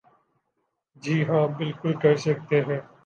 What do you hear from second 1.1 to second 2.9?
ہاں بالکل کر سکتے ہیں۔